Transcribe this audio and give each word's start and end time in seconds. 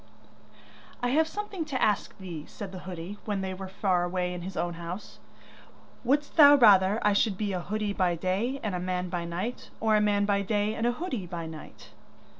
'I 1.03 1.09
have 1.09 1.27
something 1.27 1.63
to 1.65 1.79
ask 1.79 2.17
thee,' 2.17 2.45
said 2.47 2.71
the 2.71 2.79
hoodie 2.89 3.19
when 3.25 3.41
they 3.41 3.53
were 3.53 3.67
far 3.67 4.03
away 4.03 4.33
in 4.33 4.41
his 4.41 4.57
own 4.57 4.73
house. 4.73 5.19
'Wouldst 6.03 6.37
thou 6.37 6.55
rather 6.55 6.97
I 7.03 7.13
should 7.13 7.37
be 7.37 7.53
a 7.53 7.61
hoodie 7.61 7.93
by 7.93 8.15
day 8.15 8.59
and 8.63 8.73
a 8.73 8.79
man 8.79 9.09
by 9.09 9.25
night, 9.25 9.69
or 9.79 9.95
a 9.95 10.01
man 10.01 10.25
by 10.25 10.41
day 10.41 10.73
and 10.73 10.87
a 10.87 10.91
hoodie 10.93 11.27
by 11.27 11.45
night? 11.45 11.91